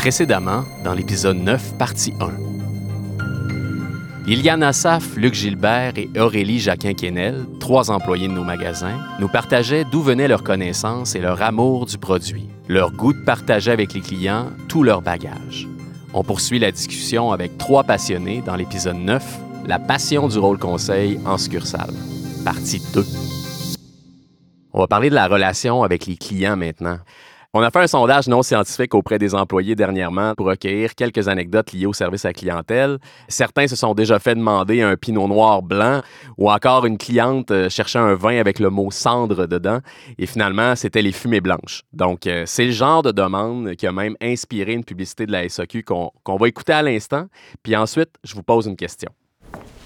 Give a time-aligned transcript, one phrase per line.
[0.00, 2.30] Précédemment, dans l'épisode 9, partie 1.
[4.24, 10.00] Liliane Assaf, Luc Gilbert et Aurélie Jacquin-Quesnel, trois employés de nos magasins, nous partageaient d'où
[10.00, 14.46] venaient leurs connaissances et leur amour du produit, leur goût de partager avec les clients
[14.70, 15.68] tout leur bagage.
[16.14, 19.22] On poursuit la discussion avec trois passionnés dans l'épisode 9,
[19.66, 21.92] La passion du rôle conseil en succursale,
[22.42, 23.04] partie 2.
[24.72, 27.00] On va parler de la relation avec les clients maintenant.
[27.52, 31.72] On a fait un sondage non scientifique auprès des employés dernièrement pour recueillir quelques anecdotes
[31.72, 32.98] liées au service à clientèle.
[33.26, 36.00] Certains se sont déjà fait demander un pinot noir blanc
[36.38, 39.80] ou encore une cliente euh, cherchait un vin avec le mot cendre dedans
[40.16, 41.82] et finalement c'était les fumées blanches.
[41.92, 45.48] Donc euh, c'est le genre de demande qui a même inspiré une publicité de la
[45.48, 47.26] SAQ qu'on va écouter à l'instant.
[47.64, 49.10] Puis ensuite, je vous pose une question.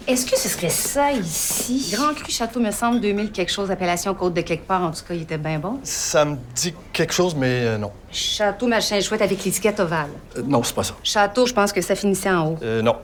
[0.07, 1.91] Est-ce que ce serait ça ici?
[1.95, 4.83] Grand Cru Château, me semble, 2000 quelque chose, appellation Côte de quelque part.
[4.83, 5.81] En tout cas, il était bien bon.
[5.83, 7.91] Ça me dit quelque chose, mais euh, non.
[8.13, 10.11] Château machin chouette avec l'étiquette ovale.
[10.37, 10.95] Euh, non, c'est pas ça.
[11.03, 12.59] Château, je pense que ça finissait en haut.
[12.63, 12.97] Euh, non.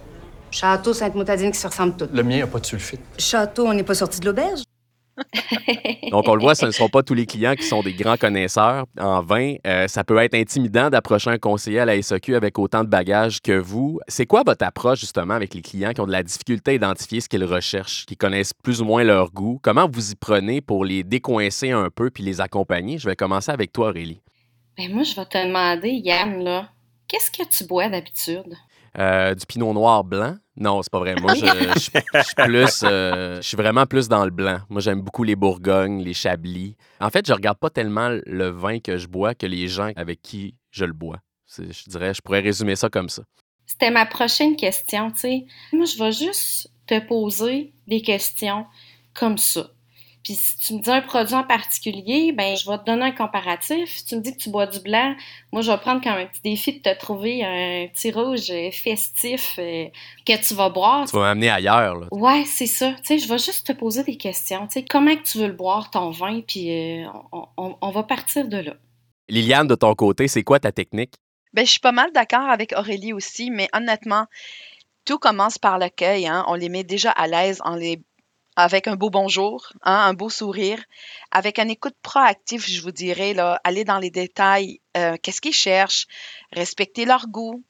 [0.50, 2.12] Château Sainte-Moutadine qui se ressemblent toutes.
[2.12, 3.00] Le mien a pas de sulfite.
[3.18, 4.60] Château, on n'est pas sorti de l'auberge?
[6.10, 8.16] Donc, on le voit, ce ne sont pas tous les clients qui sont des grands
[8.16, 9.54] connaisseurs en vin.
[9.66, 13.40] Euh, ça peut être intimidant d'approcher un conseiller à la SAQ avec autant de bagages
[13.40, 14.00] que vous.
[14.08, 17.20] C'est quoi votre approche, justement, avec les clients qui ont de la difficulté à identifier
[17.20, 19.60] ce qu'ils recherchent, qui connaissent plus ou moins leur goût?
[19.62, 22.98] Comment vous y prenez pour les décoincer un peu puis les accompagner?
[22.98, 24.20] Je vais commencer avec toi, Aurélie.
[24.76, 26.68] Ben moi, je vais te demander, Yann, là,
[27.08, 28.56] qu'est-ce que tu bois d'habitude?
[28.98, 30.36] Euh, du pinot noir blanc?
[30.56, 31.14] Non, c'est pas vrai.
[31.14, 34.58] Moi, je, suis plus, euh, je suis vraiment plus dans le blanc.
[34.68, 36.76] Moi, j'aime beaucoup les Bourgognes, les Chablis.
[37.00, 40.22] En fait, je regarde pas tellement le vin que je bois que les gens avec
[40.22, 41.18] qui je le bois.
[41.56, 43.22] Je dirais, je pourrais résumer ça comme ça.
[43.66, 45.46] C'était ma prochaine question, tu sais.
[45.72, 48.66] Moi, je vais juste te poser des questions
[49.14, 49.70] comme ça.
[50.22, 53.12] Puis si tu me dis un produit en particulier, ben je vais te donner un
[53.12, 53.88] comparatif.
[53.96, 55.14] Si tu me dis que tu bois du blanc,
[55.52, 58.70] moi je vais prendre comme un petit défi de te trouver un petit rouge euh,
[58.70, 59.86] festif euh,
[60.26, 61.06] que tu vas boire.
[61.08, 61.96] Tu vas m'amener ailleurs.
[61.96, 62.06] Là.
[62.12, 62.92] Ouais, c'est ça.
[62.98, 64.66] Tu sais, je vais juste te poser des questions.
[64.66, 67.90] Tu sais, comment que tu veux le boire ton vin, puis euh, on, on- on
[67.90, 68.74] va partir de là.
[69.28, 71.14] Liliane, de ton côté, c'est quoi ta technique?
[71.54, 74.26] Ben, je suis pas mal d'accord avec Aurélie aussi, mais honnêtement,
[75.04, 76.26] tout commence par l'accueil.
[76.26, 76.44] Hein.
[76.48, 78.02] On les met déjà à l'aise en les...
[78.56, 80.82] avec un beau bonjour, hein, un beau sourire,
[81.30, 85.52] avec une écoute proactive, je vous dirais, là, aller dans les détails, euh, qu'est-ce qu'ils
[85.52, 86.06] cherchent,
[86.52, 87.62] respecter leur goût,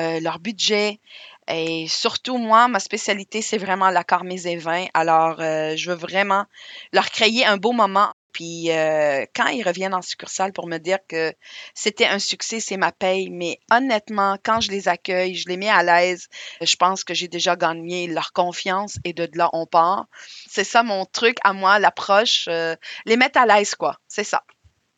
[0.00, 1.00] euh, leur budget.
[1.48, 4.88] Et surtout, moi, ma spécialité, c'est vraiment l'accord mets et.
[4.94, 6.46] Alors, euh, je veux vraiment
[6.92, 8.12] leur créer un beau moment.
[8.32, 11.32] Puis, euh, quand ils reviennent en succursale pour me dire que
[11.74, 13.30] c'était un succès, c'est ma paye.
[13.30, 16.28] Mais honnêtement, quand je les accueille, je les mets à l'aise,
[16.60, 20.06] je pense que j'ai déjà gagné leur confiance et de là, on part.
[20.48, 22.46] C'est ça mon truc à moi, l'approche.
[22.48, 22.76] euh,
[23.06, 23.96] les mettre à l'aise, quoi.
[24.08, 24.42] C'est ça.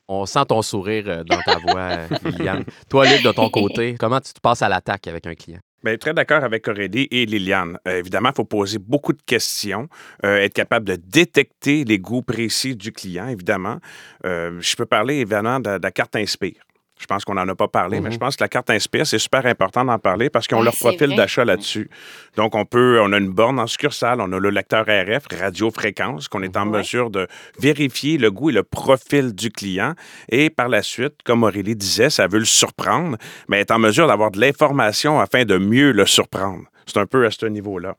[0.07, 2.65] On sent ton sourire euh, dans ta voix, Liliane.
[2.91, 5.61] Toi, Luc, de ton côté, comment tu te passes à l'attaque avec un client?
[5.85, 7.77] Bien, très d'accord avec Aurélie et Liliane.
[7.87, 9.87] Euh, évidemment, il faut poser beaucoup de questions,
[10.25, 13.81] euh, être capable de détecter les goûts précis du client, évidemment.
[14.25, 16.63] Euh, je peux parler, évidemment, de, de la carte Inspire.
[16.99, 18.13] Je pense qu'on n'en a pas parlé, mais Mhm.
[18.15, 20.77] je pense que la carte Inspire, c'est super important d'en parler parce qu'ils ont leur
[20.77, 21.91] profil d'achat là-dessus.
[22.37, 26.29] Donc, on peut, on a une borne en succursale, on a le lecteur RF, radiofréquence,
[26.29, 26.79] qu'on est en Ouais.
[26.79, 27.27] mesure de
[27.59, 29.95] vérifier le goût et le profil du client.
[30.29, 33.17] Et par la suite, comme Aurélie disait, ça veut le surprendre,
[33.49, 36.65] mais être en mesure d'avoir de l'information afin de mieux le surprendre.
[36.87, 37.97] C'est un peu à ce niveau-là.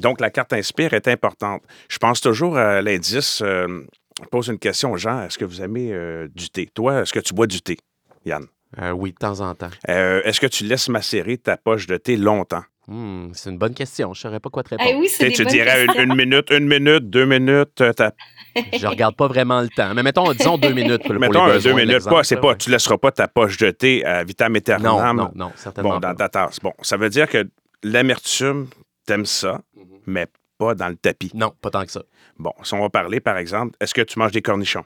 [0.00, 1.62] Donc, la carte Inspire est importante.
[1.88, 3.40] Je pense toujours à l'indice.
[3.42, 3.82] euh,
[4.30, 5.22] pose une question aux gens.
[5.24, 6.68] Est-ce que vous aimez euh, du thé?
[6.74, 7.76] Toi, est-ce que tu bois du thé,
[8.24, 8.44] Yann?
[8.80, 9.70] Euh, oui, de temps en temps.
[9.88, 12.62] Euh, est-ce que tu laisses macérer ta poche de thé longtemps?
[12.88, 14.12] Hmm, c'est une bonne question.
[14.14, 14.90] Je ne saurais pas quoi te répondre.
[14.92, 17.80] Eh oui, c'est Tu des dirais une, minute, une minute, deux minutes.
[17.80, 18.12] euh, ta-
[18.76, 19.94] Je regarde pas vraiment le temps.
[19.94, 21.02] Mais mettons, disons deux minutes.
[21.02, 22.04] Pour, pour mettons les un besoins deux de minutes.
[22.08, 22.56] Pas, c'est pas, ouais.
[22.56, 25.16] tu laisseras pas ta poche de thé à vitam aeternam.
[25.16, 26.28] Non, non, non, certainement Bon, dans pas.
[26.28, 26.58] ta tasse.
[26.60, 27.46] Bon, ça veut dire que
[27.82, 28.68] l'amertume,
[29.06, 29.84] t'aimes ça, Mhm.
[30.06, 30.26] mais
[30.58, 31.30] pas dans le tapis.
[31.34, 32.02] Non, pas tant que ça.
[32.38, 34.84] Bon, si on va parler, par exemple, est-ce que tu manges des cornichons?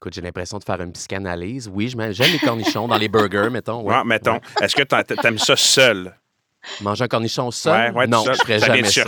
[0.00, 1.68] Écoute, j'ai l'impression de faire une psychanalyse.
[1.72, 3.82] Oui, j'aime les cornichons dans les burgers, mettons.
[3.82, 3.96] ouais.
[3.96, 4.34] Ouais, mettons.
[4.34, 4.40] Ouais.
[4.62, 6.14] Est-ce que t'a- t'aimes ça seul?
[6.82, 7.92] Manger un cornichon seul?
[7.94, 8.34] Ouais, non, seul.
[8.36, 9.04] je ferais Ça jamais ça.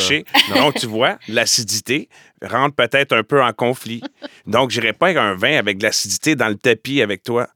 [0.56, 2.08] Donc, tu vois, l'acidité
[2.42, 4.02] rentre peut-être un peu en conflit.
[4.46, 7.48] Donc, je n'irai pas avec un vin avec de l'acidité dans le tapis avec toi.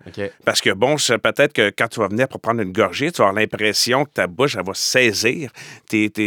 [0.44, 3.28] Parce que, bon, peut-être que quand tu vas venir pour prendre une gorgée, tu vas
[3.28, 5.50] avoir l'impression que ta bouche, elle va saisir,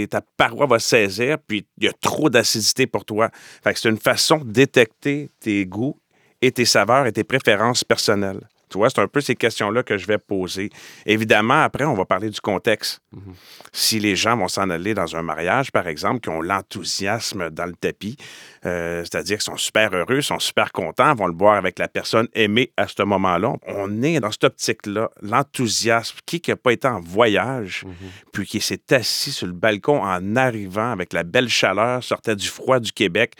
[0.09, 3.29] ta paroi va saisir, puis il y a trop d'acidité pour toi.
[3.63, 5.97] Fait que c'est une façon de détecter tes goûts
[6.41, 8.41] et tes saveurs et tes préférences personnelles.
[8.69, 10.69] Tu vois, c'est un peu ces questions-là que je vais poser.
[11.05, 12.99] Évidemment, après, on va parler du contexte.
[13.13, 13.33] Mhm.
[13.71, 17.65] Si les gens vont s'en aller dans un mariage, par exemple, qui ont l'enthousiasme dans
[17.65, 18.17] le tapis,
[18.65, 22.27] euh, c'est-à-dire qu'ils sont super heureux, sont super contents, vont le boire avec la personne
[22.33, 23.53] aimée à ce moment-là.
[23.67, 26.17] On est dans cette optique-là, l'enthousiasme.
[26.25, 27.93] Qui n'a pas été en voyage, Mhm.
[28.33, 32.47] puis qui s'est assis sur le balcon en arrivant avec la belle chaleur, sortait du
[32.49, 33.33] froid du Québec,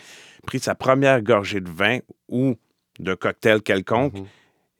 [0.46, 1.98] pris sa première gorgée de vin
[2.28, 2.56] ou
[2.98, 4.26] de cocktail quelconque, Mhm.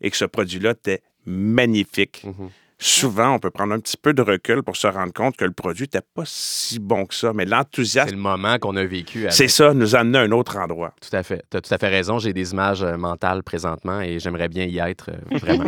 [0.01, 2.23] et que ce produit-là était magnifique.
[2.25, 2.51] Mhm.
[2.81, 5.51] Souvent, on peut prendre un petit peu de recul pour se rendre compte que le
[5.51, 9.19] produit n'était pas si bon que ça, mais C'est l'enthousiasme, le moment qu'on a vécu.
[9.23, 9.33] avec.
[9.33, 10.95] c'est ça, nous amener à un autre endroit.
[11.01, 11.43] Tout à fait.
[11.51, 12.21] Tu as tout à fait raison.
[12.21, 15.65] J'ai des images euh, mentales présentement et j'aimerais bien y être, euh, vraiment.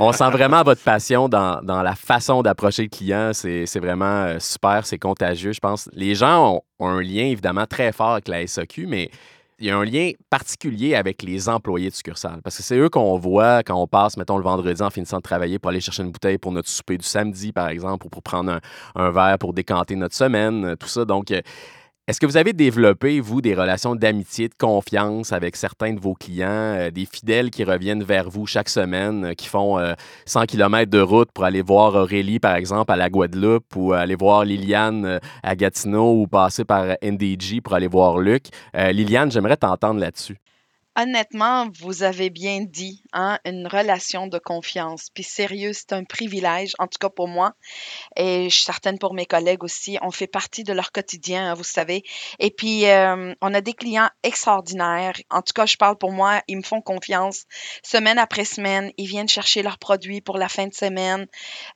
[0.00, 3.32] On sent vraiment votre passion dans, dans la façon d'approcher le client.
[3.34, 5.90] C'est c'est vraiment euh, super, c'est contagieux, je pense.
[5.92, 9.10] Les gens ont, ont un lien évidemment très fort avec la SAQ, mais
[9.60, 12.40] il y a un lien particulier avec les employés de succursale.
[12.42, 15.22] Parce que c'est eux qu'on voit quand on passe, mettons, le vendredi en finissant de
[15.22, 18.22] travailler pour aller chercher une bouteille pour notre souper du samedi, par exemple, ou pour
[18.22, 18.60] prendre un,
[18.94, 21.04] un verre pour décanter notre semaine, tout ça.
[21.04, 21.42] Donc, euh,
[22.10, 26.14] est-ce que vous avez développé, vous, des relations d'amitié, de confiance avec certains de vos
[26.14, 29.94] clients, euh, des fidèles qui reviennent vers vous chaque semaine, euh, qui font euh,
[30.26, 34.16] 100 km de route pour aller voir Aurélie, par exemple, à la Guadeloupe, ou aller
[34.16, 38.46] voir Liliane euh, à Gatineau, ou passer par NDG pour aller voir Luc?
[38.74, 40.38] Euh, Liliane, j'aimerais t'entendre là-dessus.
[40.96, 45.08] Honnêtement, vous avez bien dit, hein, une relation de confiance.
[45.14, 47.52] Puis sérieux, c'est un privilège, en tout cas pour moi,
[48.16, 49.98] et je suis certaine pour mes collègues aussi.
[50.02, 52.02] On fait partie de leur quotidien, hein, vous savez.
[52.40, 55.14] Et puis, euh, on a des clients extraordinaires.
[55.30, 57.44] En tout cas, je parle pour moi, ils me font confiance.
[57.84, 61.26] Semaine après semaine, ils viennent chercher leurs produits pour la fin de semaine.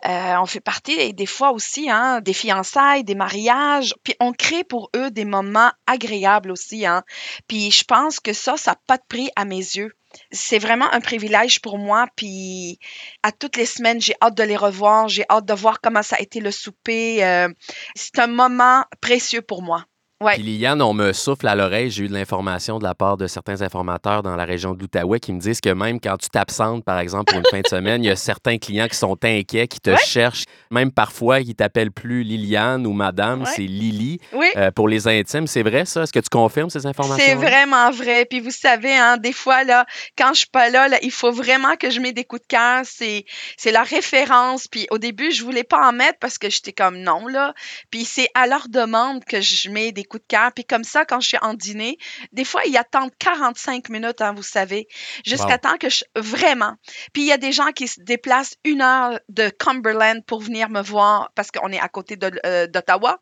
[0.07, 3.95] Euh, on fait partie, et des fois aussi, hein, des fiançailles, des mariages.
[4.03, 6.85] Puis on crée pour eux des moments agréables aussi.
[6.85, 7.05] Hein.
[7.47, 9.93] Puis je pense que ça, ça n'a pas prix à mes yeux.
[10.31, 12.07] C'est vraiment un privilège pour moi.
[12.17, 12.79] Puis
[13.23, 15.09] à toutes les semaines, j'ai hâte de les revoir.
[15.09, 17.25] J'ai hâte de voir comment ça a été le souper.
[17.25, 17.49] Euh,
[17.95, 19.85] c'est un moment précieux pour moi.
[20.23, 20.35] Ouais.
[20.35, 21.91] Puis Liliane, on me souffle à l'oreille.
[21.91, 25.19] J'ai eu de l'information de la part de certains informateurs dans la région de l'Outaouais
[25.19, 28.03] qui me disent que même quand tu t'absentes, par exemple, pour une fin de semaine,
[28.05, 29.97] il y a certains clients qui sont inquiets, qui te Ouais.
[29.99, 30.45] cherchent.
[30.71, 33.51] Même parfois, ils t'appellent plus Liliane ou Madame, Ouais.
[33.57, 34.21] c'est Lily.
[34.33, 34.47] Oui.
[34.57, 36.05] Euh, pour les intimes, c'est vrai ça?
[36.05, 37.25] Est-ce que tu confirmes ces informations?
[37.27, 38.25] C'est vraiment vrai.
[38.25, 39.85] Puis vous savez, hein, des fois, là,
[40.17, 42.47] quand je suis pas là, là, il faut vraiment que je mette des coups de
[42.47, 42.83] cœur.
[42.85, 43.25] C'est,
[43.57, 44.69] c'est la référence.
[44.69, 47.53] Puis au début, je voulais pas en mettre parce que j'étais comme non, là.
[47.91, 50.53] Puis c'est à leur demande que je mets des coups de cœur.
[50.53, 51.99] Puis comme ça, quand je suis en dîner,
[52.33, 54.87] des fois, ils attendent 45 minutes, hein, vous savez,
[55.25, 55.59] jusqu'à Wow.
[55.59, 56.05] temps que je...
[56.17, 56.75] Vraiment.
[57.13, 60.69] Puis il y a des gens qui se déplacent une heure de Cumberland pour venir
[60.71, 62.17] me voir parce qu'on est à côté
[62.47, 63.19] euh, d'Ottawa.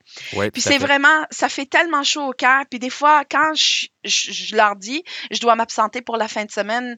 [0.53, 2.65] Puis c'est vraiment, ça fait tellement chaud au cœur.
[2.71, 6.45] Puis des fois, quand je, je, je leur dis, je dois m'absenter pour la fin
[6.45, 6.97] de semaine,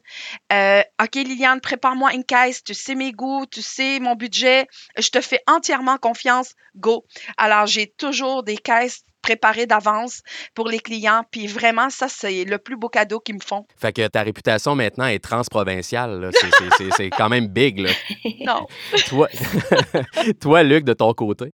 [0.51, 2.63] euh, OK, Liliane, prépare-moi une caisse.
[2.63, 4.67] Tu sais mes goûts, tu sais mon budget.
[4.97, 6.53] Je te fais entièrement confiance.
[6.75, 7.05] Go.
[7.37, 10.21] Alors, j'ai toujours des caisses préparées d'avance
[10.53, 11.23] pour les clients.
[11.31, 13.65] Puis vraiment, ça, c'est le plus beau cadeau qu'ils me font.
[13.75, 16.29] Fait que ta réputation maintenant est transprovinciale.
[16.33, 17.79] C'est- c'est- C'est c'est quand même big.
[17.79, 17.89] Là.
[18.45, 18.67] Non.
[19.07, 19.27] Toi,
[20.41, 21.51] Toi, Luc, de ton côté?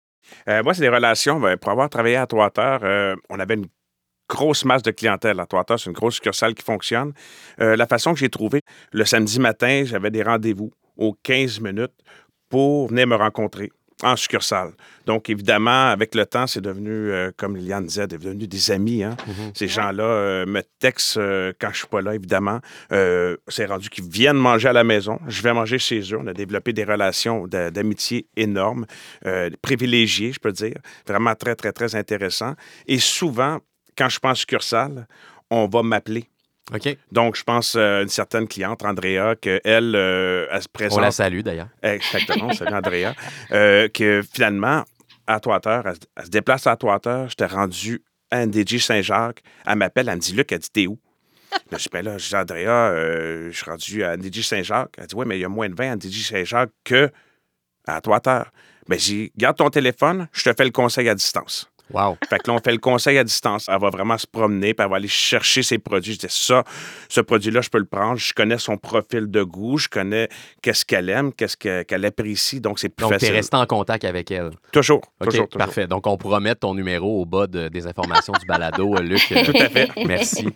[0.48, 1.38] Euh, moi, c'est des relations.
[1.38, 3.66] ben, pour avoir travaillé à Trois-Terres, euh, on avait une
[4.28, 5.78] grosse masse de clientèle à Trois-Terres.
[5.78, 7.12] C'est une grosse succursale qui fonctionne.
[7.60, 8.60] Euh, la façon que j'ai trouvé,
[8.92, 11.94] le samedi matin, j'avais des rendez-vous aux 15 minutes
[12.48, 13.70] pour venir me rencontrer
[14.02, 14.72] en succursale.
[15.06, 19.02] Donc, évidemment, avec le temps, c'est devenu, euh, comme Liliane disait, devenu des amis.
[19.02, 19.16] hein.
[19.54, 22.60] Ces gens-là euh, me textent euh, quand je suis pas là, évidemment.
[22.92, 25.18] Euh, c'est rendu qu'ils viennent manger à la maison.
[25.26, 26.18] Je vais manger chez eux.
[26.18, 28.86] On a développé des relations d'a- d'amitié énormes,
[29.26, 30.76] euh, privilégiées, je peux dire.
[31.06, 32.54] Vraiment très, très, très intéressant.
[32.86, 33.58] Et souvent,
[33.96, 35.06] quand je pense succursale,
[35.50, 36.24] on va m'appeler.
[37.12, 40.98] Donc, je pense à une certaine cliente, Andrea, qu'elle, euh, elle se présente.
[40.98, 41.68] On la salue d'ailleurs.
[41.82, 43.14] Exactement, salut Andrea.
[43.52, 44.84] Euh, que finalement,
[45.26, 49.42] à Trois-Terres, elle, se- elle se déplace à Trois-Terres, j'étais rendu à NDG Saint-Jacques.
[49.66, 50.98] Elle m'appelle, elle me dit Luc, elle dit T'es où?
[51.72, 54.94] Je dis Ben là, je dis Andrea, euh, je suis rendu à NDG Saint-Jacques.
[54.98, 57.10] Elle dit Oui, mais il y a moins de 20 à NDG Saint-Jacques que
[57.86, 58.50] à Trois-Terres.
[58.88, 61.69] Ben, j'ai Garde ton téléphone, je te fais le conseil à distance.
[61.92, 62.16] Wow.
[62.28, 63.66] Fait que là, on fait le conseil à distance.
[63.68, 66.14] Elle va vraiment se promener, puis elle va aller chercher ses produits.
[66.14, 66.64] Je dis ça,
[67.08, 68.16] ce produit-là, je peux le prendre.
[68.18, 70.28] Je connais son profil de goût, je connais
[70.62, 72.60] qu'est-ce qu'elle aime, qu'est-ce que- qu'elle apprécie.
[72.60, 73.34] Donc, c'est plus Donc, tu es facile.
[73.34, 74.50] resté en contact avec elle.
[74.72, 75.58] Toujours, OK, toujours, toujours.
[75.66, 75.86] parfait.
[75.86, 79.20] Donc, on pourra mettre ton numéro au bas de- des informations du balado, euh, Luc.
[79.44, 79.88] Tout à fait.
[80.06, 80.46] Merci.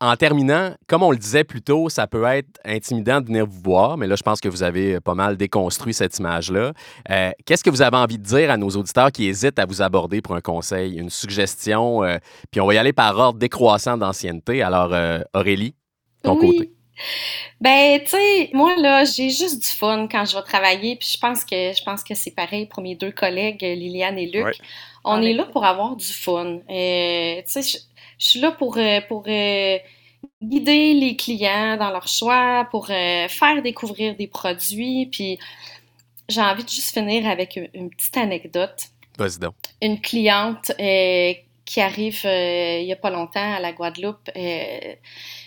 [0.00, 3.60] En terminant, comme on le disait plus tôt, ça peut être intimidant de venir vous
[3.62, 6.72] voir, mais là, je pense que vous avez pas mal déconstruit cette image-là.
[7.10, 9.82] Euh, Qu'est-ce que vous avez envie de dire à nos auditeurs qui hésitent à vous
[9.82, 12.02] aborder pour un conseil, une suggestion?
[12.04, 12.18] euh,
[12.50, 14.62] puis on va y aller par ordre décroissant d'ancienneté.
[14.62, 15.74] Alors, euh, Aurélie,
[16.22, 16.56] ton oui.
[16.56, 16.70] côté.
[17.60, 20.96] Ben, tu sais, moi, là, j'ai juste du fun quand je vais travailler.
[20.96, 24.26] Puis je pense que je pense que c'est pareil pour mes deux collègues, Liliane et
[24.26, 24.44] Luc.
[24.44, 24.52] Ouais.
[25.04, 26.60] On est là pour avoir du fun.
[26.70, 27.78] Euh, tu sais, je,
[28.18, 29.78] je suis là pour, euh, pour euh,
[30.42, 35.06] guider les clients dans leur choix, pour euh, faire découvrir des produits.
[35.06, 35.38] Puis
[36.28, 38.84] j'ai envie de juste finir avec une, une petite anecdote
[39.18, 39.54] Vas-y donc.
[39.80, 41.32] une cliente euh,
[41.64, 44.94] qui arrive euh, il y a pas longtemps à la Guadeloupe, euh,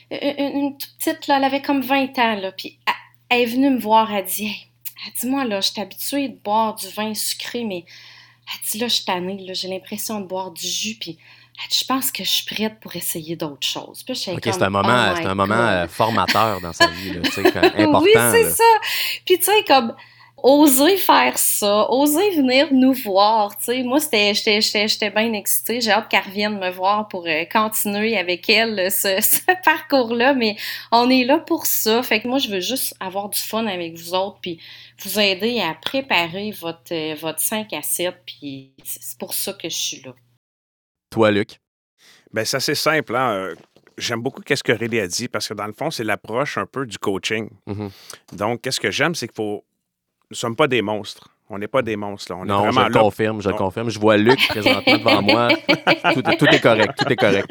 [0.09, 2.93] une, toute petite, là, elle avait comme 20 ans, là, puis elle,
[3.29, 4.67] elle est venue me voir, elle dit hey,
[5.05, 8.77] elle dit, moi, là, je suis habituée de boire du vin sucré, mais elle dit,
[8.79, 11.17] là, je suis tannée, là, j'ai l'impression de boire du jus, puis
[11.61, 14.03] elle dit, je pense que je suis prête pour essayer d'autres choses.
[14.03, 18.01] Puis comme, c'est un moment, Oh c'est un moment formateur dans sa vie, là, important.
[18.01, 18.49] Oui, c'est là.
[18.49, 18.63] ça.
[19.25, 19.93] Puis tu sais, comme
[20.37, 23.83] oser faire ça, oser venir nous voir, tu sais.
[23.83, 25.81] Moi, c'était, j'étais, j'étais, j'étais bien excitée.
[25.81, 30.33] J'ai hâte qu'elle revienne me voir pour euh, continuer avec elle euh, ce, ce parcours-là.
[30.33, 30.55] Mais
[30.91, 32.03] on est là pour ça.
[32.03, 34.59] Fait que moi, je veux juste avoir du fun avec vous autres, puis
[35.03, 38.15] vous aider à préparer votre, euh, votre 5 à 7.
[38.25, 40.13] Puis c'est pour ça que je suis là.
[41.09, 41.59] Toi, Luc?
[42.31, 43.15] Ben, c'est assez simple.
[43.15, 43.31] Hein?
[43.31, 43.55] Euh,
[43.97, 46.67] J'aime beaucoup ce que Rélie a dit parce que dans le fond, c'est l'approche un
[46.67, 47.49] peu du coaching.
[47.65, 47.89] Mhm.
[48.33, 49.65] Donc, qu'est-ce que j'aime, c'est qu'il faut.
[50.29, 51.29] Nous ne sommes pas des monstres.
[51.49, 52.33] On n'est pas des monstres.
[52.33, 52.39] Là.
[52.41, 52.99] On non, est je vraiment le là.
[52.99, 53.89] confirme, je confirme.
[53.89, 55.47] Je vois Luc présentement devant moi.
[56.13, 57.47] Tout, tout est correct, tout est correct.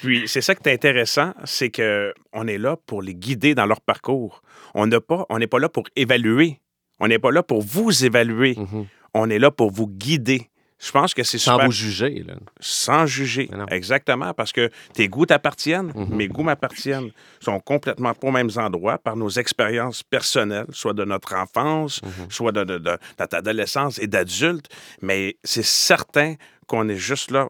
[0.00, 3.66] Puis, c'est ça qui est intéressant, c'est que on est là pour les guider dans
[3.66, 4.42] leur parcours.
[4.74, 6.60] On n'a pas, on n'est pas là pour évaluer.
[7.00, 8.54] On n'est pas là pour vous évaluer.
[8.56, 8.86] Mhm.
[9.14, 10.49] On est là pour vous guider.
[10.82, 12.34] Je pense que c'est Sans super vous juger, là.
[12.58, 13.50] sans juger.
[13.70, 16.16] Exactement, parce que tes goûts t'appartiennent, Mhm.
[16.16, 17.10] mes goûts m'appartiennent.
[17.40, 22.00] Ils sont complètement pas aux mêmes endroits par nos expériences personnelles, soit de notre enfance,
[22.02, 22.30] Mhm.
[22.30, 24.66] soit de, de, de- de notre adolescence et d'adulte.
[25.02, 27.48] Mais c'est certain qu'on est juste là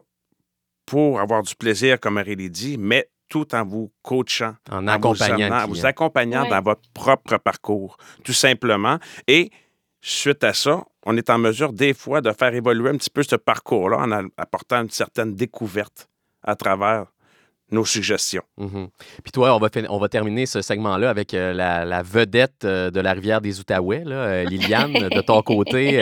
[0.85, 4.89] pour avoir du plaisir, comme Aurélie dit, mais tout en vous coachant, En en vous,
[4.89, 6.49] accompagnant amenant, le en vous accompagnant Ouais.
[6.49, 7.95] dans votre propre parcours,
[8.25, 8.99] tout simplement.
[9.27, 9.51] Et
[10.01, 13.23] suite à ça, on est en mesure des fois de faire évoluer un petit peu
[13.23, 16.09] ce parcours-là en apportant une certaine découverte
[16.43, 17.05] à travers
[17.71, 18.43] nos suggestions.
[18.57, 18.89] Mhm.
[19.23, 22.91] Puis toi, on va, on va terminer ce segment-là avec euh, la, la vedette euh,
[22.91, 24.91] de la rivière des Outaouais, là, euh, Liliane.
[24.91, 26.01] de ton côté,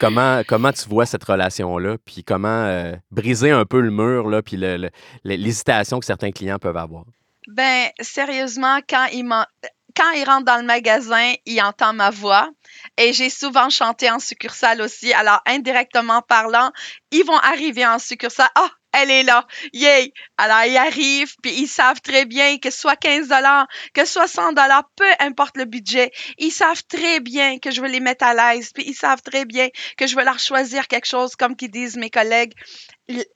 [0.00, 1.96] comment, comment tu vois cette relation-là?
[2.04, 4.90] Puis comment euh, briser un peu le mur, là, puis le- le-
[5.24, 7.04] l'hésitation que certains clients peuvent avoir?
[7.48, 9.44] Ben, sérieusement, quand il m'en-
[9.98, 12.48] quand il rentre dans le magasin, il entend ma voix.
[12.96, 15.12] Et j'ai souvent chanté en succursale aussi.
[15.12, 16.70] Alors, indirectement parlant,
[17.10, 18.48] ils vont arriver en succursale.
[18.54, 19.44] Ah, elle est là.
[19.72, 20.12] Yay!
[20.36, 24.52] Alors, ils arrivent, puis ils savent très bien que soit 15 dollars, que soit 100
[24.52, 28.34] dollars, peu importe le budget, ils savent très bien que je veux les mettre à
[28.34, 31.72] l'aise, puis ils savent très bien que je veux leur choisir quelque chose, comme qu'ils
[31.72, 32.54] disent mes collègues,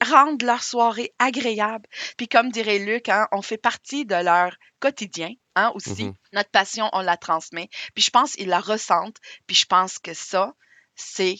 [0.00, 1.88] rendre leur soirée agréable.
[2.16, 6.04] Puis comme dirait Luc, hein, on fait partie de leur quotidien, hein, aussi.
[6.04, 6.14] Mhm.
[6.32, 7.68] Notre passion, on la transmet.
[7.94, 9.18] Puis je pense qu'ils la ressentent.
[9.46, 10.52] Puis je pense que ça,
[10.94, 11.36] c'est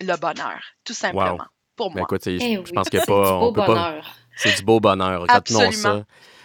[0.00, 2.02] le bonheur, tout simplement, pour Ben, moi.
[2.02, 3.38] écoute, Eh je pense du pas.
[3.38, 4.16] beau On peut pas bonheur.
[4.36, 5.22] C'est du beau bonheur.
[5.22, 5.72] Retenons Absolument.
[5.72, 6.04] ça.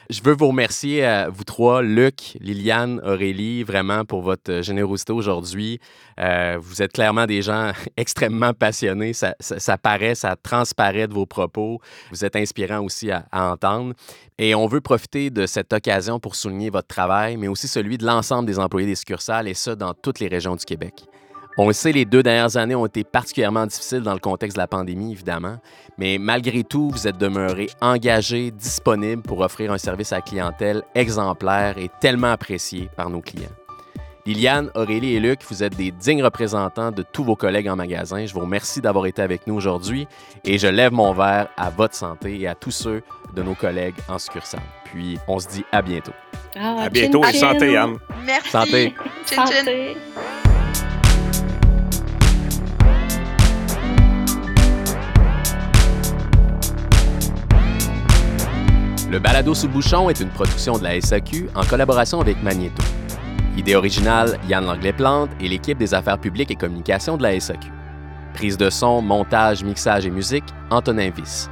[0.10, 5.80] Je veux vous remercier vous trois, Luc, Liliane, Aurélie, vraiment pour votre euh, générosité aujourd'hui.
[6.18, 9.12] Euh, vous êtes clairement des gens extrêmement passionnés.
[9.12, 11.82] Ça, ça- ça paraît, ça transparaît de vos propos.
[12.12, 13.94] Vous êtes inspirants aussi à, à entendre.
[14.38, 18.06] Et on veut profiter de cette occasion pour souligner votre travail, mais aussi celui de
[18.06, 21.04] l'ensemble des employés des succursales, et ça dans toutes les régions du Québec.
[21.60, 24.62] On le sait, les deux dernières années ont été particulièrement difficiles dans le contexte de
[24.62, 25.58] la pandémie, évidemment,
[25.98, 30.84] mais malgré tout, vous êtes demeurés engagés, disponibles pour offrir un service à la clientèle
[30.94, 33.50] exemplaire et tellement apprécié par nos clients.
[34.28, 38.26] Liliane, Aurélie et Luc, vous êtes des dignes représentants de tous vos collègues en magasin.
[38.26, 40.06] Je vous remercie d'avoir été avec nous aujourd'hui
[40.44, 43.02] et je lève mon verre à votre santé et à tous ceux
[43.34, 44.60] de nos collègues en succursale.
[44.84, 46.12] Puis on se dit à bientôt.
[46.56, 47.78] Ah, À bientôt et chin, santé.
[47.78, 47.98] Anne.
[48.26, 48.50] Merci.
[48.50, 48.94] Santé.
[49.26, 49.56] Chin, chin.
[49.56, 49.98] Santé.
[59.10, 62.84] Le balado sous le bouchon est une production de la SAQ en collaboration avec Magneto.
[63.56, 67.70] Idée originale, Yann Langlais-Plante et l'équipe des affaires publiques et communications de la SAQ.
[68.34, 71.50] Prise de son, montage, mixage et musique, Antonin Viss.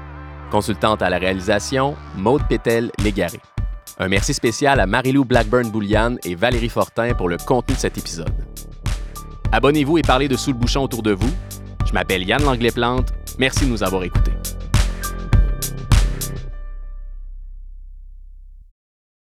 [0.51, 3.39] Consultante à la réalisation, Maude Pétel-Légaré.
[3.99, 8.33] Un merci spécial à Marilou Blackburn-Bouliane et Valérie Fortin pour le contenu de cet épisode.
[9.53, 11.31] Abonnez-vous et parlez de Sous le bouchon autour de vous.
[11.85, 13.13] Je m'appelle Yann Langlais-Plante.
[13.39, 14.33] Merci de nous avoir écoutés.